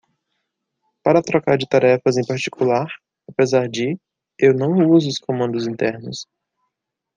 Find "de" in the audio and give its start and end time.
1.55-1.67, 3.69-3.99